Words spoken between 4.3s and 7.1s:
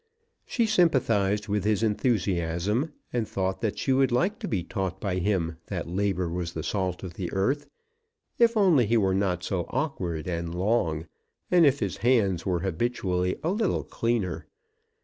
to be taught by him that Labour was the Salt